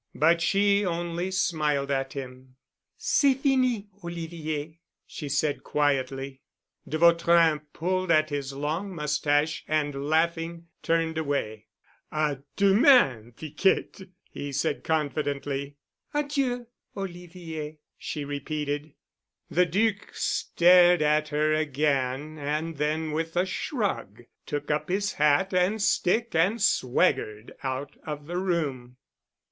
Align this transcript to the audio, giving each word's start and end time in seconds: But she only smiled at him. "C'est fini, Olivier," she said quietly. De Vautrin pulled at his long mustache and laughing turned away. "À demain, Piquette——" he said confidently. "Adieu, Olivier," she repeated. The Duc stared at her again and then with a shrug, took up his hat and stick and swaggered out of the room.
But 0.15 0.41
she 0.41 0.83
only 0.83 1.29
smiled 1.29 1.91
at 1.91 2.13
him. 2.13 2.55
"C'est 2.97 3.35
fini, 3.35 3.87
Olivier," 4.03 4.79
she 5.05 5.29
said 5.29 5.63
quietly. 5.63 6.41
De 6.89 6.97
Vautrin 6.97 7.61
pulled 7.71 8.09
at 8.09 8.31
his 8.31 8.51
long 8.51 8.95
mustache 8.95 9.63
and 9.67 10.09
laughing 10.09 10.65
turned 10.81 11.19
away. 11.19 11.67
"À 12.11 12.41
demain, 12.55 13.31
Piquette——" 13.33 14.09
he 14.27 14.51
said 14.51 14.83
confidently. 14.83 15.75
"Adieu, 16.15 16.65
Olivier," 16.97 17.77
she 17.95 18.25
repeated. 18.25 18.95
The 19.51 19.67
Duc 19.67 20.15
stared 20.15 21.03
at 21.03 21.27
her 21.27 21.53
again 21.53 22.39
and 22.39 22.77
then 22.77 23.11
with 23.11 23.37
a 23.37 23.45
shrug, 23.45 24.23
took 24.47 24.71
up 24.71 24.89
his 24.89 25.13
hat 25.13 25.53
and 25.53 25.79
stick 25.79 26.33
and 26.33 26.59
swaggered 26.59 27.53
out 27.61 27.97
of 28.03 28.25
the 28.25 28.37
room. 28.37 28.97